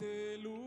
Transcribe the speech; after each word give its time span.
este 0.00 0.38
lugar. 0.38 0.60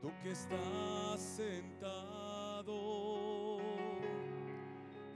Tú 0.00 0.12
que 0.22 0.32
estás 0.32 1.20
sentado 1.20 2.74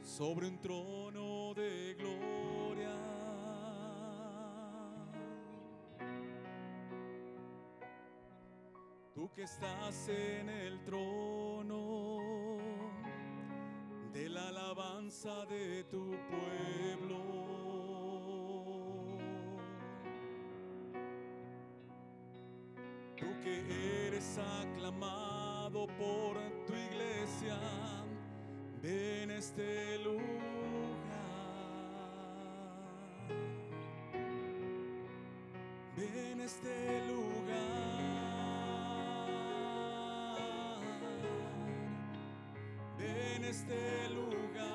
sobre 0.03 0.48
un 0.48 0.59
trono 0.61 1.53
de 1.54 1.95
gloria. 1.99 2.97
Tú 9.15 9.31
que 9.35 9.43
estás 9.43 10.09
en 10.09 10.49
el 10.49 10.83
trono 10.85 12.17
la 14.39 14.49
alabanza 14.49 15.45
de 15.47 15.85
tu 15.85 16.05
pueblo. 16.30 17.19
Tú 23.16 23.27
que 23.43 24.06
eres 24.06 24.38
aclamado 24.38 25.87
por 25.98 26.37
tu 26.66 26.74
iglesia, 26.74 27.59
ven 28.82 29.30
este 29.30 29.98
lugar. 29.98 30.23
Ven 35.96 36.41
este 36.41 37.07
lugar. 37.09 37.88
Ven 43.38 43.45
a 43.45 43.51
este 43.51 44.09
lugar. 44.09 44.69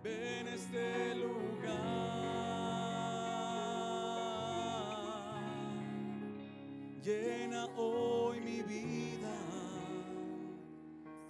Ven 0.00 0.46
este 0.46 1.14
lugar. 1.16 1.56
Llena 7.02 7.66
hoy 7.76 8.40
mi 8.42 8.62
vida, 8.62 9.34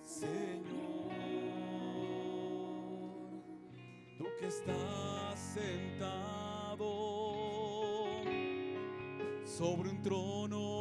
Señor. 0.04 1.14
Tú 4.18 4.26
que 4.38 4.48
estás 4.48 5.38
sentado 5.38 6.86
sobre 9.46 9.88
un 9.88 10.02
trono 10.02 10.75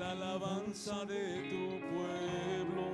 la 0.00 0.12
alabanza 0.12 1.04
de 1.04 1.22
tu 1.50 1.62
pueblo. 1.92 2.86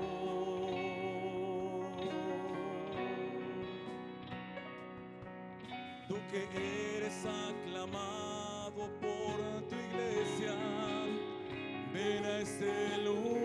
Tú 6.09 6.17
que 6.31 6.43
eres 6.97 7.25
aclamado 7.25 8.83
por 9.01 9.37
tu 9.69 9.77
iglesia, 9.89 10.55
ven 11.95 12.25
a 12.25 12.39
este 12.41 12.99
lugar. 12.99 13.37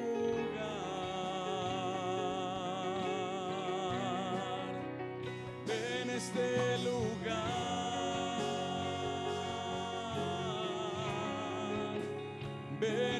Ven 5.67 6.09
a 6.09 6.15
este 6.15 6.77
lugar. 6.79 7.70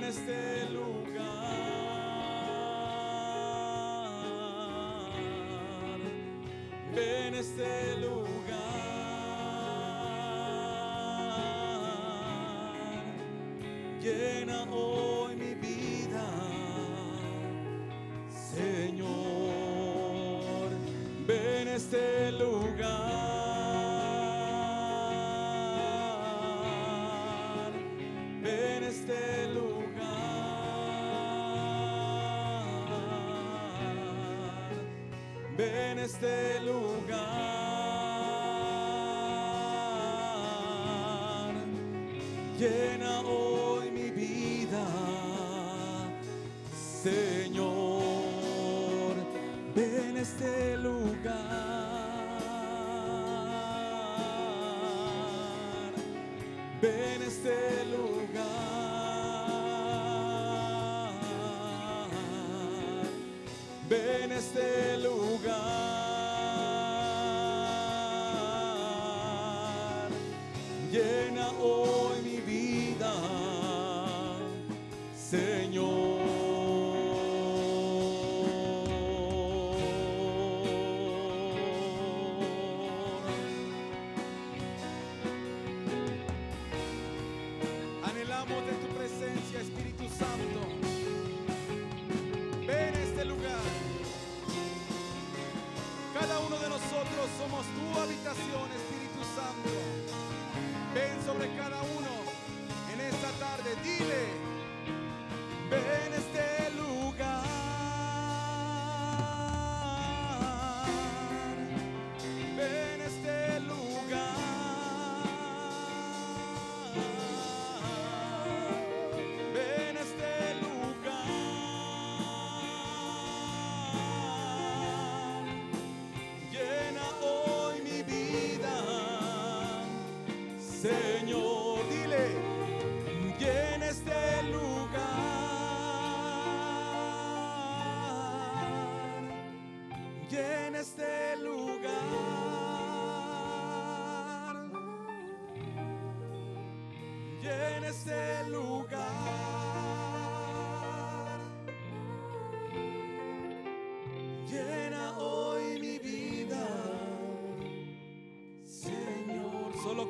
Ven 0.02 0.08
a 0.08 0.10
este 0.10 0.66
lugar. 0.72 1.22
Ven 6.96 7.36
este 7.36 7.98
lugar. 7.98 8.32
Llena 14.02 14.64
hoy 14.72 15.36
mi 15.36 15.54
vida, 15.54 16.28
Señor. 18.56 19.12
Ven 21.28 21.68
este 21.68 22.32
lugar. 22.32 23.41
Ven 35.62 36.00
a 36.00 36.06
este 36.06 36.60
lugar. 36.62 37.22
Llena 42.58 43.20
hoy 43.22 43.92
mi 43.92 44.10
vida, 44.10 44.84
Señor. 47.04 47.72
Ven 49.76 50.18
este 50.18 50.78
lugar. 50.78 51.12
Ven 56.82 57.22
este 57.22 57.86
lugar. 57.86 58.42
Ven 63.88 64.32
este 64.32 64.62
lugar. 64.62 64.91
Llena 70.92 71.50
hoy 71.60 72.22
mi 72.24 72.42
vida, 72.42 73.12
Señor. 75.16 76.11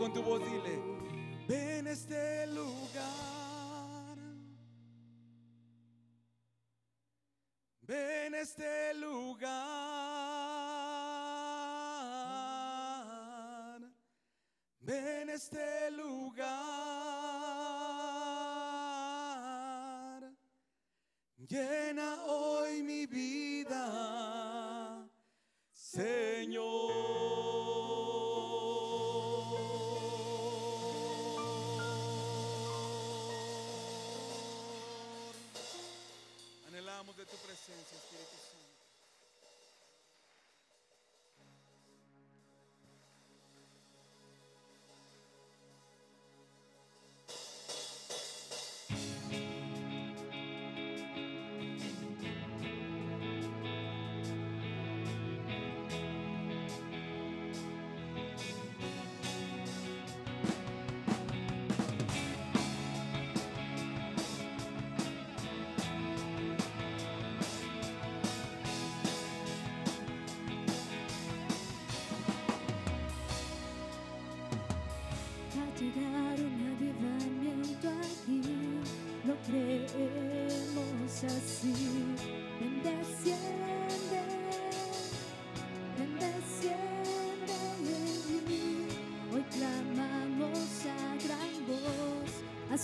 con 0.01 0.11
tu 0.13 0.23
voz, 0.23 0.41
dile, 0.43 0.81
ven 1.47 1.85
este 1.85 2.47
lugar. 2.47 4.17
Ven 7.81 8.33
este 8.33 8.95
lugar. 8.95 9.51
Ven 14.79 15.29
este 15.29 15.91
lugar. 15.91 16.51
Llena 21.37 22.10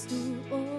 tu 0.06 0.77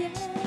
ven 0.00 0.39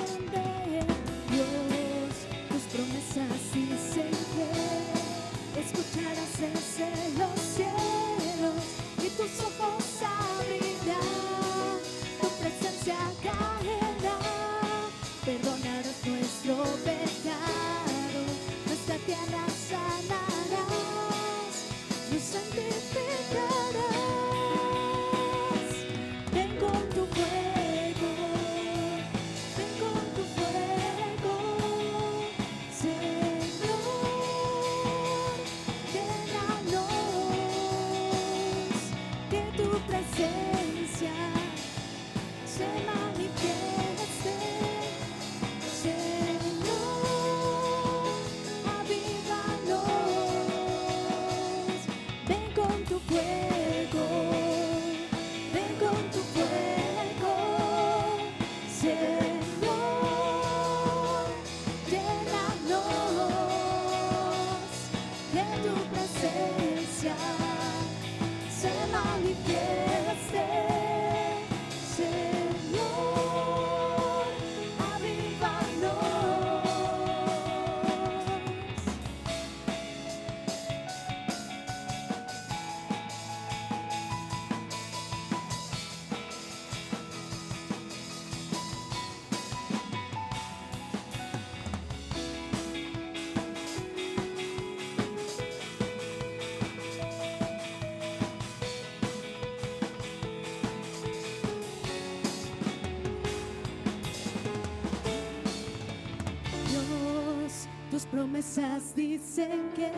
promesas 108.13 108.93
dicen 108.95 109.71
que 109.75 109.89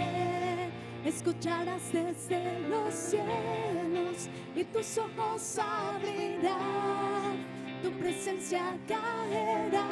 escucharás 1.04 1.92
desde 1.92 2.62
los 2.70 2.94
cielos 2.94 4.30
y 4.56 4.64
tus 4.64 4.98
ojos 4.98 5.60
abrirán, 5.60 7.36
tu 7.84 7.92
presencia 8.00 8.78
caerá, 8.88 9.90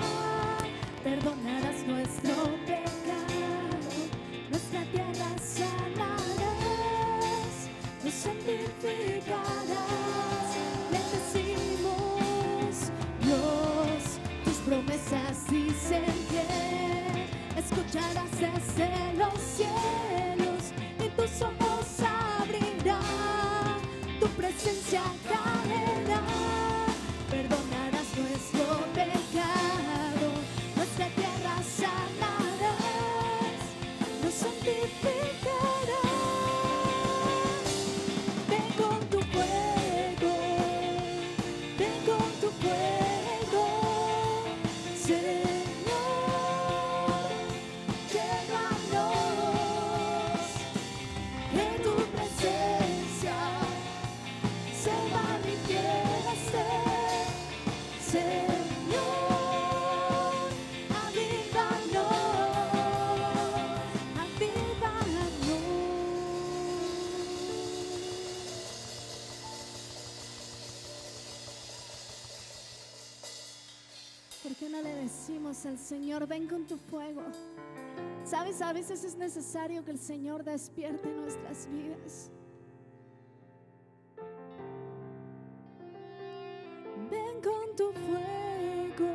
perdonarás 1.03 1.85
nuestro 1.85 2.33
Señor, 75.93 76.25
ven 76.25 76.47
con 76.47 76.65
tu 76.65 76.75
fuego. 76.75 77.21
Sabes, 78.25 78.63
a 78.63 78.73
veces 78.73 79.03
es 79.03 79.15
necesario 79.15 79.85
que 79.85 79.91
el 79.91 79.99
Señor 79.99 80.43
despierte 80.43 81.07
nuestras 81.13 81.69
vidas. 81.69 82.31
Ven 87.11 87.39
con 87.43 87.75
tu 87.75 87.91
fuego, 87.91 89.07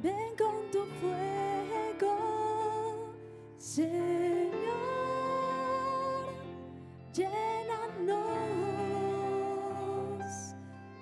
ven 0.00 0.36
con 0.38 0.70
tu 0.70 0.84
fuego, 1.00 2.16
Señor, 3.58 3.96
llénanos 7.12 8.14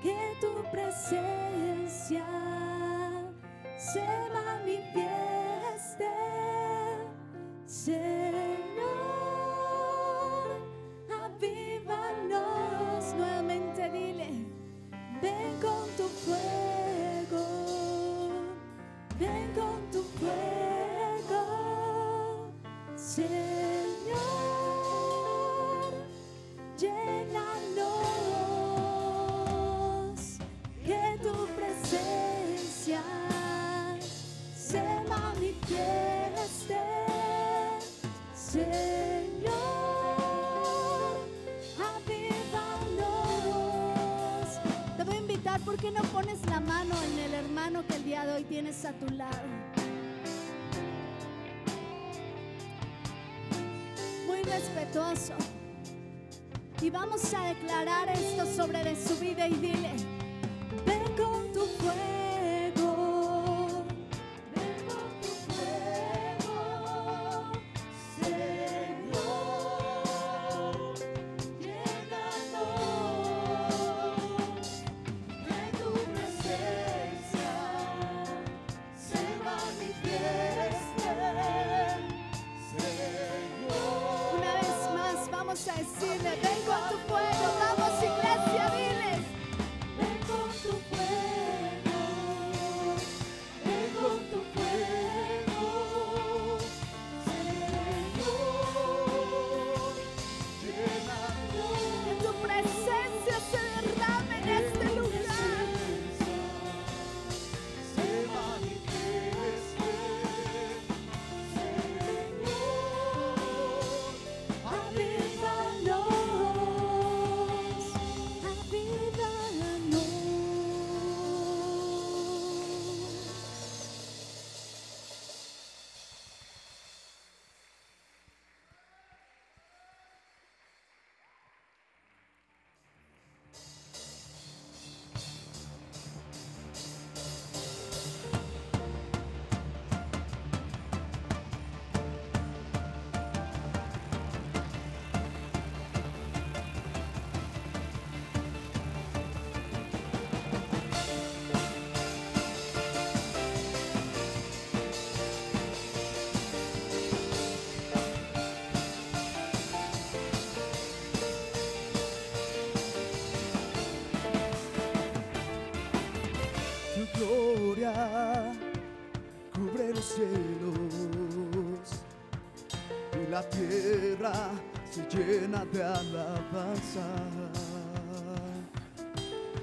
que 0.03 0.17
tu 0.41 0.71
presencia. 0.71 2.34
Say 3.93 4.01
my 4.33 4.44
Y 56.81 56.91
vamos 56.91 57.35
a 57.35 57.47
declarar 57.47 58.09
esto 58.11 58.47
sobre 58.47 58.85
de 58.85 58.95
su 58.95 59.19
vida 59.19 59.49
y 59.49 59.55
dile, 59.55 59.91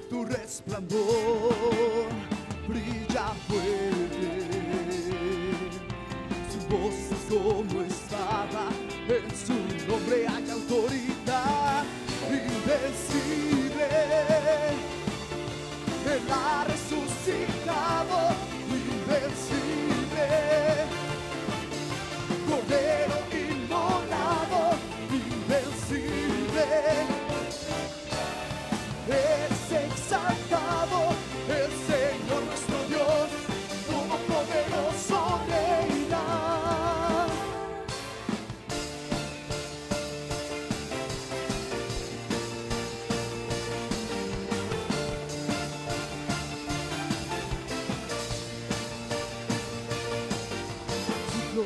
tu 0.09 0.25
resplandor. 0.25 1.10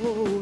Su 0.06 0.35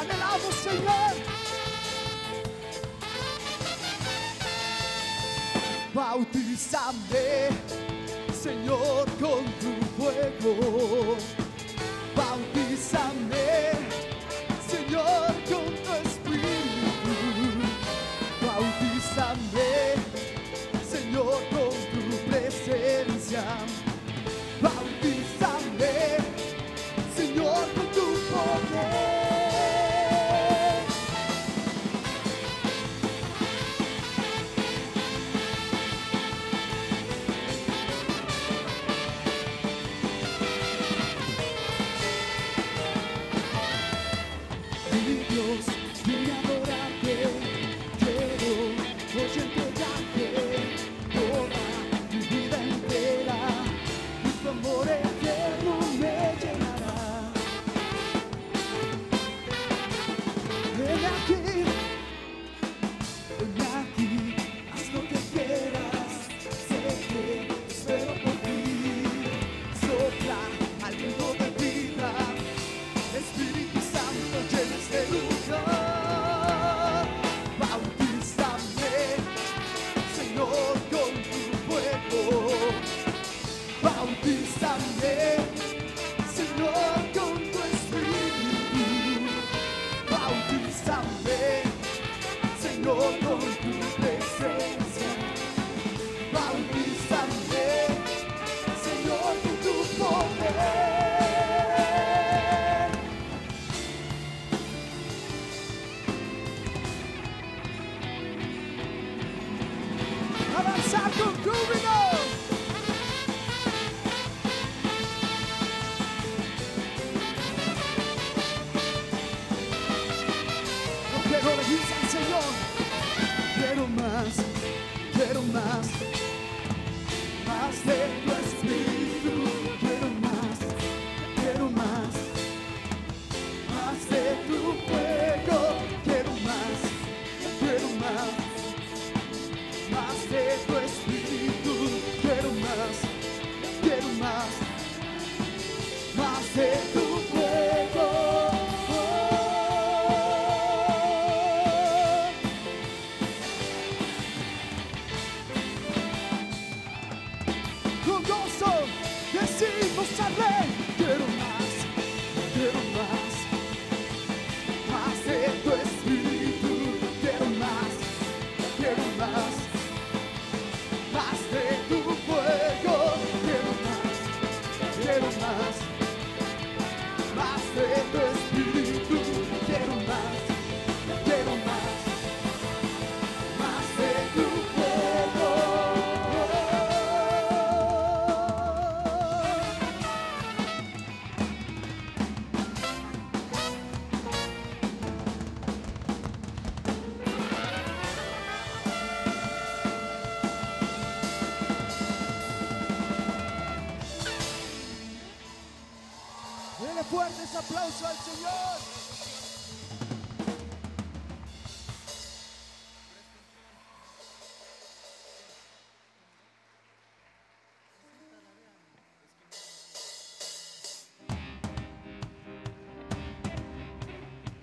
anhelamos, 0.00 0.54
Señor. 0.54 1.12
Bautízame, 5.94 7.48
Señor, 8.42 9.08
con 9.20 9.44
tu 9.60 9.72
fuego. 9.96 10.69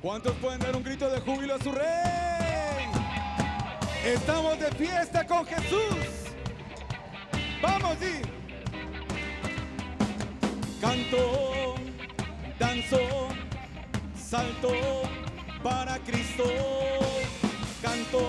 ¿Cuántos 0.07 0.35
pueden 0.37 0.59
dar 0.61 0.73
un 0.73 0.83
grito 0.83 1.09
de 1.09 1.19
júbilo 1.19 1.55
a 1.55 1.59
su 1.59 1.69
rey? 1.69 1.83
Estamos 4.05 4.57
de 4.57 4.71
fiesta 4.71 5.27
con 5.27 5.45
Jesús. 5.45 6.31
Vamos, 7.61 7.97
y 8.01 8.21
canto, 10.79 11.66
danzo, 12.77 13.29
salto 14.15 14.69
para 15.63 15.97
Cristo. 15.99 16.43
Canto, 17.81 18.21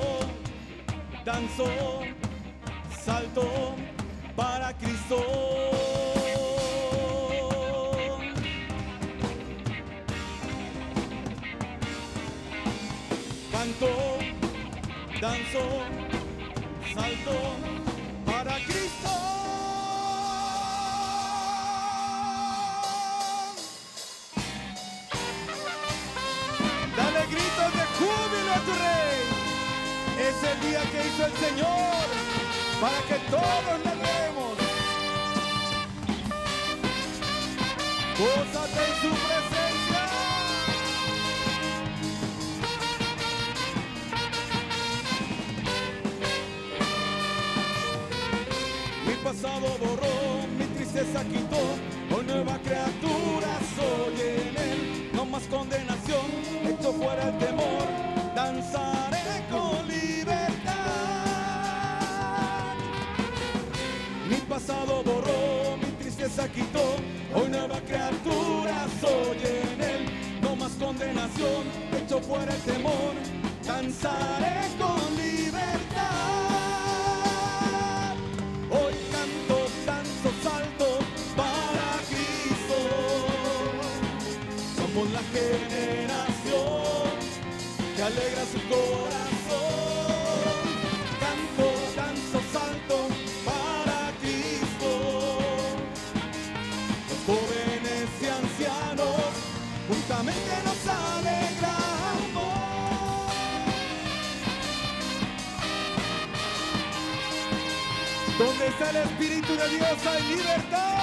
danzo, 1.24 1.66
salto 3.04 3.74
para 4.36 4.72
Cristo. 4.74 5.16
canto, 13.52 14.18
danzo, 15.20 15.64
salto 16.94 17.67
día 30.60 30.82
que 30.90 31.06
hizo 31.06 31.26
el 31.26 31.32
Señor 31.32 32.06
para 32.80 32.98
que 33.08 33.18
todos 33.30 33.76
le 33.84 33.94
demos. 34.06 34.56
Gózate 38.18 38.80
en 38.88 38.94
su 39.02 39.08
presencia. 39.08 39.68
pasado 49.28 49.68
borró, 49.78 50.46
mi 50.58 50.64
tristeza 50.74 51.22
quitó, 51.24 51.60
hoy 52.16 52.24
nueva 52.24 52.58
criatura 52.60 53.58
soy 53.76 54.20
en 54.20 54.56
él, 54.56 55.10
no 55.12 55.26
más 55.26 55.42
condenación, 55.48 56.26
hecho 56.64 56.92
fuera 56.94 57.28
el 57.28 57.38
temor, 57.38 57.86
danzaré 58.34 59.44
con 59.50 59.77
borró, 64.86 65.76
mi 65.76 65.90
tristeza 66.00 66.48
quitó, 66.48 66.96
hoy 67.34 67.48
nueva 67.48 67.80
criatura 67.80 68.86
soy 69.00 69.38
en 69.44 69.82
él, 69.82 70.40
no 70.42 70.56
más 70.56 70.72
condenación, 70.72 71.64
hecho 71.96 72.20
fuera 72.20 72.54
el 72.54 72.60
temor, 72.62 73.14
danzaré 73.64 74.68
con 74.78 75.16
libertad. 75.16 76.38
la 85.06 85.20
generación 85.20 85.88
que 87.96 88.02
alegra 88.02 88.44
su 88.52 88.60
corazón. 88.68 89.37
Donde 108.38 108.66
está 108.68 108.90
el 108.90 108.96
Espíritu 108.96 109.52
de 109.56 109.68
Dios 109.68 110.06
hay 110.06 110.22
libertad. 110.36 110.98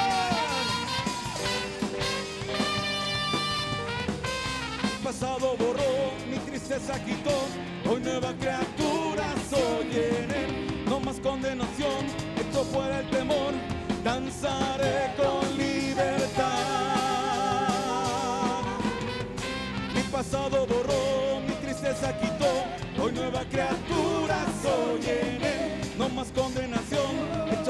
pasado 5.05 5.55
borró, 5.57 6.11
mi 6.29 6.37
tristeza 6.39 6.93
quitó, 7.05 7.31
hoy 7.87 8.01
nueva 8.01 8.33
criatura 8.33 9.23
soy 9.49 9.87
en 9.91 10.31
él, 10.31 10.83
no 10.85 10.99
más 10.99 11.19
condenación, 11.19 12.07
esto 12.35 12.63
fuera 12.65 13.01
el 13.01 13.09
temor, 13.11 13.53
danzaré 14.03 15.13
con 15.15 15.57
libertad. 15.57 16.51
Mi 19.93 20.01
pasado 20.11 20.65
borró, 20.65 21.39
mi 21.47 21.53
tristeza 21.63 22.17
quitó, 22.19 23.03
hoy 23.03 23.11
nueva 23.13 23.45
criatura 23.45 24.43
soy 24.63 25.01
en 25.05 25.43
él, 25.43 25.97
no 25.99 26.09
más 26.09 26.31
condenación, 26.31 26.84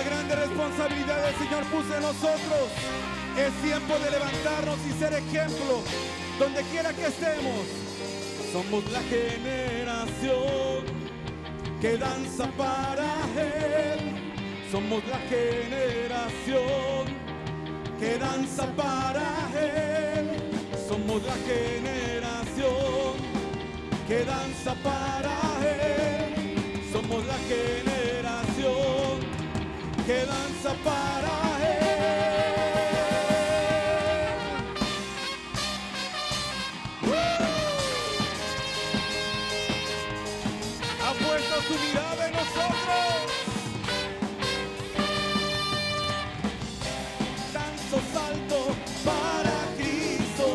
Una 0.00 0.08
grande 0.08 0.34
responsabilidad 0.34 1.28
el 1.28 1.34
Señor 1.34 1.64
puso 1.64 1.94
en 1.94 2.00
nosotros. 2.00 2.70
Es 3.36 3.52
tiempo 3.62 3.98
de 3.98 4.10
levantarnos 4.10 4.78
y 4.88 4.98
ser 4.98 5.12
ejemplo 5.12 5.82
donde 6.38 6.62
quiera 6.62 6.90
que 6.94 7.06
estemos. 7.06 7.66
Somos 8.50 8.90
la 8.92 9.00
generación 9.02 10.84
que 11.82 11.98
danza 11.98 12.46
para 12.56 13.12
Él. 13.36 14.32
Somos 14.70 15.04
la 15.06 15.18
generación 15.28 17.04
que 17.98 18.16
danza 18.16 18.66
para 18.76 19.50
Él. 19.54 20.30
Somos 20.88 21.22
la 21.24 21.34
generación 21.46 23.16
que 24.08 24.24
danza 24.24 24.74
para 24.82 25.36
Él. 25.62 26.56
Somos 26.90 27.26
la 27.26 27.34
generación 27.34 28.09
que 30.10 30.26
danza 30.26 30.72
para 30.82 31.34
Él. 31.62 32.30
Ha 41.04 41.10
puesto 41.24 41.54
su 41.66 41.74
mirada 41.84 42.22
en 42.28 42.32
nosotros. 42.40 43.12
Tanto 47.56 47.96
salto 48.14 48.58
para 49.04 49.56
Cristo. 49.78 50.48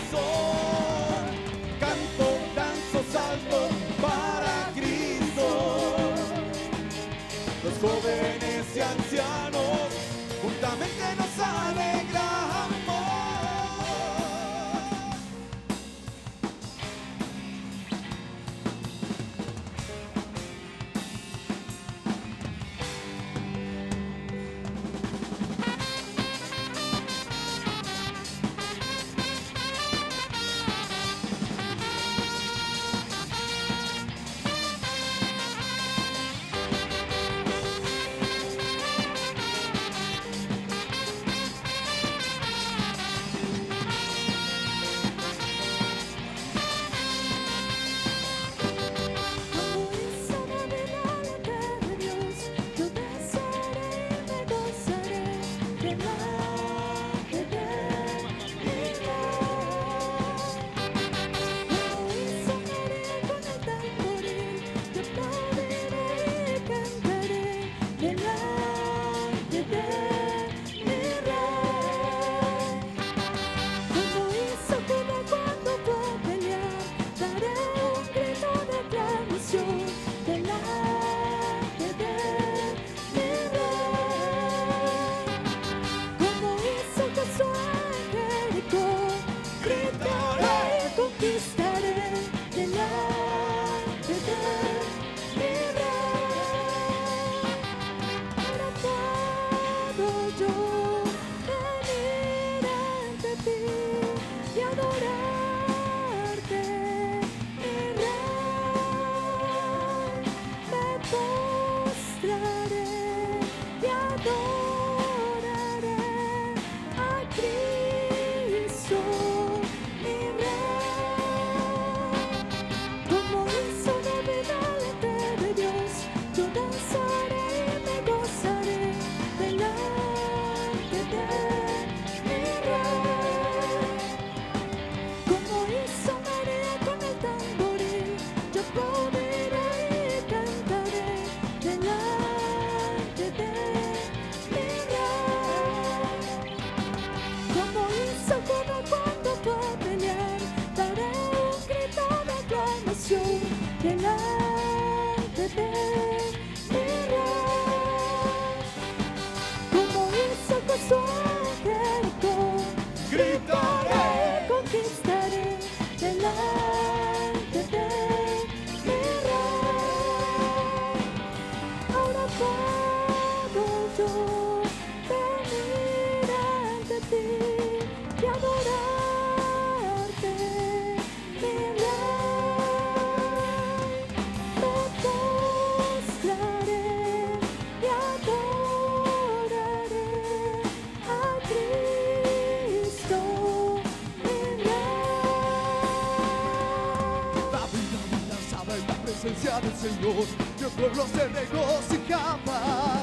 Señor 200.00 200.26
y 200.58 200.64
el 200.64 200.70
pueblo 200.70 201.06
se 201.12 201.28
regocijaba. 201.28 203.02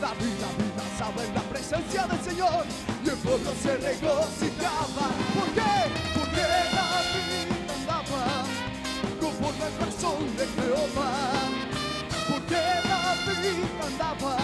David, 0.00 0.34
David 0.40 0.72
danzaba 0.74 1.24
en 1.24 1.34
la 1.34 1.42
presencia 1.42 2.06
del 2.06 2.20
Señor 2.22 2.64
y 3.04 3.08
el 3.10 3.16
pueblo 3.16 3.52
se 3.62 3.76
regocijaba. 3.76 5.06
¿Por 5.34 5.48
qué? 5.52 5.74
Porque 6.18 6.40
David 6.40 7.46
andaba 7.76 8.44
conforme 9.20 9.64
al 9.64 9.72
corazón 9.72 10.36
de 10.38 10.46
Jehová. 10.56 11.12
Porque 12.30 12.60
David 12.88 13.64
andaba 13.86 14.36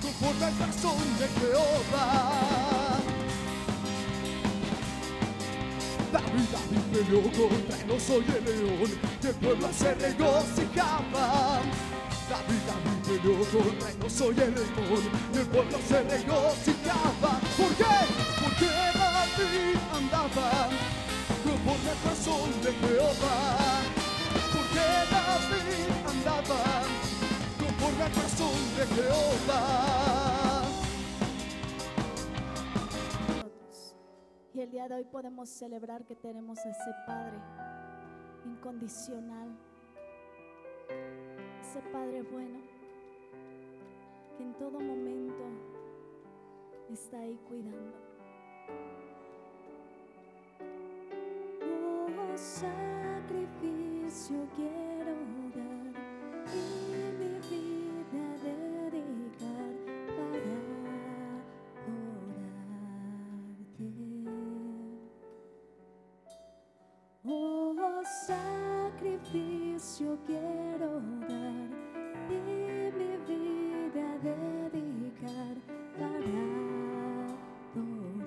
conforme 0.00 0.44
al 0.44 0.54
corazón 0.54 1.18
de 1.18 1.26
Jehová. 1.40 2.49
David, 6.30 6.46
David 6.52 6.84
peleó 6.92 7.22
contra 7.22 7.76
el 7.80 7.90
oso 7.90 8.20
y 8.20 8.30
el 8.30 8.44
león 8.44 8.90
y 9.20 9.26
el 9.26 9.34
pueblo 9.34 9.68
se 9.72 9.94
regocijaba. 9.94 11.60
David, 12.30 12.62
David 12.70 12.98
peleó 13.04 13.38
contra 13.50 13.90
el 13.90 14.02
oso 14.04 14.26
y 14.26 14.40
el 14.40 14.54
león 14.54 15.10
y 15.34 15.38
el 15.38 15.46
pueblo 15.46 15.78
se 15.88 16.02
regocijaba. 16.02 17.40
¿Por 17.56 17.74
qué? 17.74 17.84
Porque 18.44 18.66
David 18.94 19.76
andaba 19.92 20.68
conforme 21.42 21.90
al 21.90 21.98
corazón 21.98 22.50
de 22.62 22.72
Jehová. 22.74 23.82
Porque 24.52 24.86
David 25.10 25.90
andaba 26.06 26.62
conforme 27.58 28.02
al 28.04 28.12
corazón 28.12 28.54
de 28.76 28.86
Jehová. 28.94 29.79
El 34.70 34.74
día 34.74 34.88
de 34.88 34.94
hoy 34.94 35.04
podemos 35.04 35.48
celebrar 35.48 36.04
que 36.04 36.14
tenemos 36.14 36.64
a 36.64 36.70
ese 36.70 36.92
Padre 37.04 37.36
incondicional, 38.46 39.48
ese 41.60 41.80
Padre 41.92 42.22
bueno, 42.22 42.60
que 44.36 44.44
en 44.44 44.54
todo 44.54 44.78
momento 44.78 45.42
está 46.88 47.18
ahí 47.18 47.36
cuidando. 47.48 47.96
Oh, 51.64 52.36
sacrificio 52.36 54.46
quiero 54.54 55.16
dar 55.56 55.94
sacrificio 70.00 70.18
quiero 70.26 71.00
dar 71.28 71.68
y 72.28 72.32
mi 72.32 73.16
vida 73.28 74.06
dedicar 74.22 75.56
para 75.98 76.16
adorarte. 77.74 78.20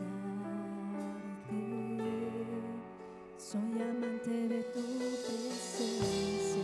Soy 3.38 3.82
amante 3.82 4.48
de 4.48 4.64
tu 4.64 4.82
presencia, 5.26 6.64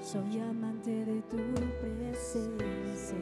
soy 0.00 0.40
amante 0.40 1.04
de 1.04 1.22
tu 1.22 1.36
presencia, 1.80 3.16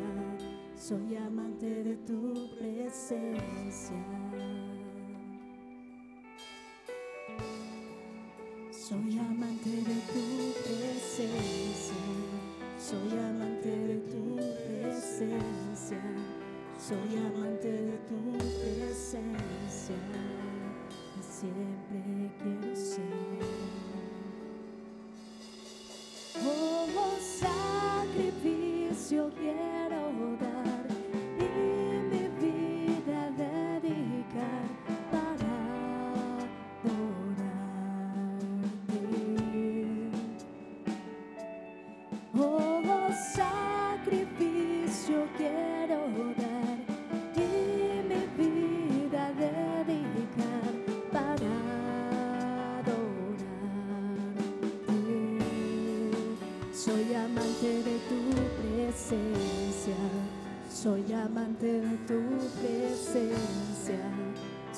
soy 0.77 1.17
amante 1.17 1.85
de 1.85 1.97
tu 1.97 2.51
presencia. 2.59 4.20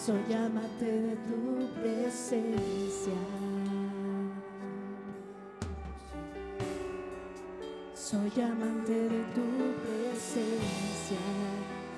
Soy 0.04 0.34
amante 0.34 0.84
de 0.84 1.16
tu 1.16 1.80
presencia. 1.80 3.12
Soy 7.94 8.42
amante 8.42 8.92
de 8.92 9.22
tu 9.32 9.46
presencia, 9.84 11.18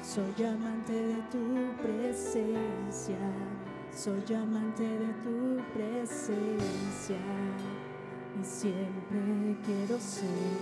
soy 0.03 0.45
amante 0.45 0.93
de 0.93 1.23
tu 1.33 1.83
presencia, 1.83 3.17
soy 3.91 4.35
amante 4.37 4.83
de 4.83 5.13
tu 5.25 5.63
presencia 5.73 7.17
y 8.39 8.45
siempre 8.45 9.57
quiero 9.65 9.99
ser. 9.99 10.54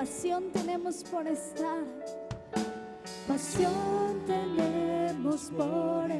Pasión 0.00 0.44
tenemos 0.50 1.04
por 1.04 1.26
estar, 1.28 1.84
pasión 3.28 4.22
tenemos 4.26 5.50
por 5.54 6.10
estar, 6.10 6.19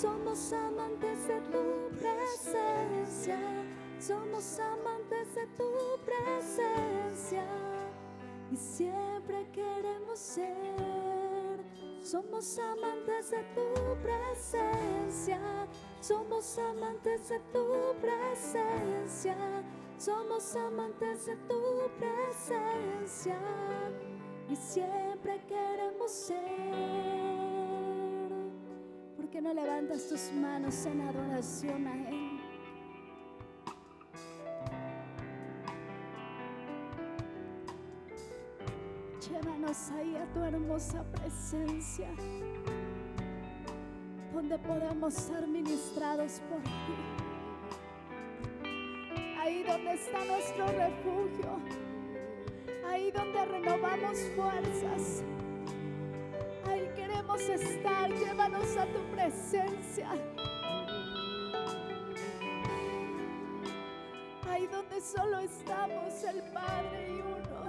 somos 0.00 0.52
amantes 0.54 1.28
de 1.28 1.40
tu 1.52 1.90
presencia, 1.98 3.38
somos 3.98 4.58
amantes 4.58 5.34
de 5.34 5.46
tu 5.48 5.72
presencia. 6.06 7.44
Y 8.50 8.56
siempre 8.56 9.46
queremos 9.52 10.18
ser. 10.18 11.60
Somos 12.02 12.58
amantes 12.58 13.30
de 13.30 13.42
tu 13.54 14.02
presencia, 14.02 15.38
somos 16.00 16.58
amantes 16.58 17.28
de 17.28 17.38
tu 17.52 17.94
presencia, 18.00 19.36
somos 19.98 20.56
amantes 20.56 21.26
de 21.26 21.36
tu 21.36 21.90
presencia. 21.98 23.38
Y 24.48 24.56
siempre 24.56 25.42
queremos 25.46 26.10
ser. 26.10 27.19
¿Por 29.40 29.48
qué 29.48 29.54
no 29.54 29.62
levantas 29.62 30.06
tus 30.06 30.32
manos 30.34 30.84
en 30.84 31.00
adoración 31.00 31.86
a 31.86 31.94
Él? 32.10 32.40
Llévanos 39.30 39.90
ahí 39.92 40.16
a 40.16 40.26
tu 40.34 40.44
hermosa 40.44 41.04
presencia, 41.12 42.10
donde 44.34 44.58
podemos 44.58 45.14
ser 45.14 45.46
ministrados 45.46 46.42
por 46.50 46.62
ti. 46.62 46.98
Ahí 49.38 49.62
donde 49.62 49.94
está 49.94 50.22
nuestro 50.26 50.66
refugio, 50.66 51.60
ahí 52.86 53.10
donde 53.10 53.44
renovamos 53.46 54.18
fuerzas. 54.36 55.24
Estar, 57.38 58.10
llévanos 58.10 58.76
a 58.76 58.86
tu 58.86 59.00
presencia. 59.12 60.10
Ahí 64.48 64.66
donde 64.66 65.00
solo 65.00 65.38
estamos 65.38 66.24
el 66.24 66.42
Padre 66.52 67.08
y 67.08 67.20
uno. 67.20 67.66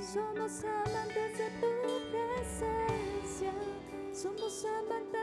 Somos 0.00 0.64
amantes 0.64 1.38
de 1.38 1.50
tu 1.60 1.72
presencia, 2.10 3.52
somos 4.12 4.64
amantes 4.64 5.19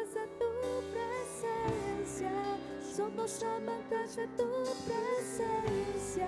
somos 2.97 3.43
amantes 3.43 4.15
de 4.15 4.27
tu 4.29 4.47
presencia 4.87 6.27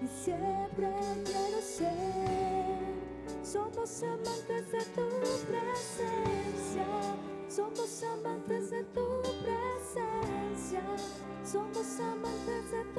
y 0.00 0.06
siempre 0.06 0.88
quiero 1.24 1.60
ser. 1.60 2.78
Somos 3.42 4.02
amantes 4.04 4.70
de 4.70 4.84
tu 4.94 5.08
presencia, 5.50 6.86
somos 7.48 8.04
amantes 8.04 8.70
de 8.70 8.84
tu 8.84 9.20
presencia, 9.42 10.82
somos 11.44 12.00
amantes 12.00 12.70
de 12.70 12.84
tu 12.94 12.97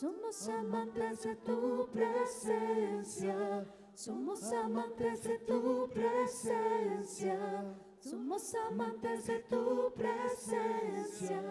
Somos 0.00 0.48
amantes 0.48 1.24
de 1.24 1.36
tu 1.36 1.86
presencia, 1.92 3.66
somos 3.92 4.50
amantes 4.50 5.24
de 5.24 5.38
tu 5.40 5.90
presencia, 5.90 7.76
somos 7.98 8.54
amantes 8.70 9.26
de 9.26 9.40
tu 9.40 9.92
presencia 9.94 11.42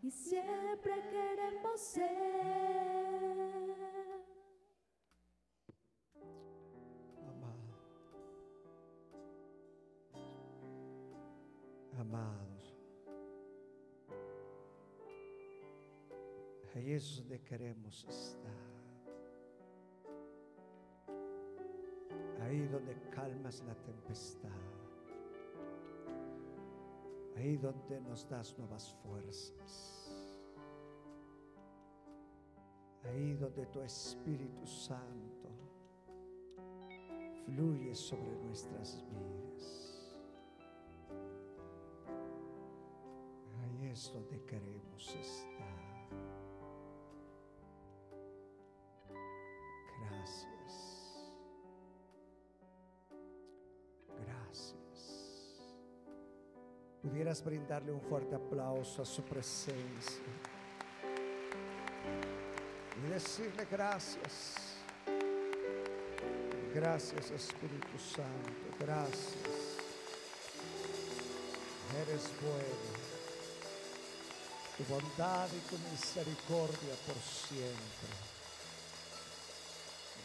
y 0.00 0.10
siempre 0.10 0.94
queremos 1.10 1.78
ser. 1.78 2.00
Amado. 7.28 7.76
Amados. 12.00 12.71
Ahí 16.74 16.92
es 16.92 17.18
donde 17.18 17.38
queremos 17.42 18.04
estar. 18.08 18.50
Ahí 22.40 22.66
donde 22.66 22.94
calmas 23.10 23.62
la 23.66 23.74
tempestad. 23.74 24.48
Ahí 27.36 27.56
donde 27.56 28.00
nos 28.00 28.28
das 28.28 28.58
nuevas 28.58 28.94
fuerzas. 29.02 30.32
Ahí 33.04 33.34
donde 33.34 33.66
tu 33.66 33.80
Espíritu 33.80 34.66
Santo 34.66 35.50
fluye 37.44 37.94
sobre 37.94 38.34
nuestras 38.44 39.04
vidas. 39.10 40.16
Ahí 43.60 43.88
es 43.88 44.10
donde 44.12 44.42
queremos 44.44 45.14
estar. 45.14 45.91
Pudieras 57.12 57.44
brindarle 57.44 57.92
un 57.92 58.00
fuerte 58.00 58.34
aplauso 58.34 59.02
a 59.02 59.04
su 59.04 59.20
presencia 59.22 60.22
y 62.96 63.10
decirle 63.10 63.66
gracias. 63.70 64.78
Gracias 66.74 67.30
Espíritu 67.30 67.98
Santo, 67.98 68.78
gracias. 68.80 69.36
Eres 72.00 72.30
bueno. 72.40 72.92
Tu 74.78 74.84
bondad 74.84 75.48
y 75.48 75.60
tu 75.68 75.76
misericordia 75.90 76.94
por 77.06 77.16
siempre. 77.16 78.08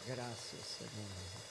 Gracias 0.06 0.78
Señor. 0.78 1.47